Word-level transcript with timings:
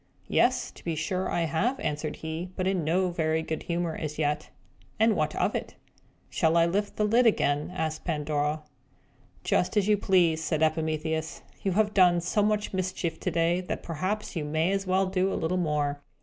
"Yes, 0.29 0.71
to 0.71 0.83
be 0.83 0.95
sure 0.95 1.29
I 1.29 1.41
have," 1.41 1.79
answered 1.79 2.15
he, 2.15 2.49
but 2.55 2.65
in 2.65 2.83
no 2.83 3.11
very 3.11 3.43
good 3.43 3.61
humour 3.61 3.95
as 3.95 4.17
yet. 4.17 4.49
"And 4.99 5.15
what 5.15 5.35
of 5.35 5.53
it?" 5.53 5.75
"Shall 6.27 6.57
I 6.57 6.65
lift 6.65 6.95
the 6.95 7.03
lid 7.03 7.27
again?" 7.27 7.71
asked 7.71 8.03
Pandora. 8.03 8.63
"Just 9.43 9.77
as 9.77 9.87
you 9.87 9.97
please," 9.97 10.43
said 10.43 10.63
Epimetheus. 10.63 11.43
"You 11.61 11.73
have 11.73 11.93
done 11.93 12.19
so 12.19 12.41
much 12.41 12.73
mischief 12.73 13.19
already, 13.27 13.61
that 13.61 13.83
perhaps 13.83 14.35
you 14.35 14.43
may 14.43 14.71
as 14.71 14.87
well 14.87 15.05
do 15.05 15.31
a 15.31 15.35
little 15.37 15.55
more. 15.57 16.01